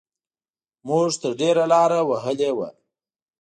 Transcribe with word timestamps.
موږ 0.87 1.09
تر 1.21 1.31
ډېره 1.39 1.63
لاره 1.73 1.99
وهلې 2.09 2.51
وه. 2.57 2.69